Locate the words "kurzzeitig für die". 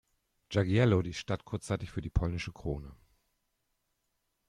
1.45-2.09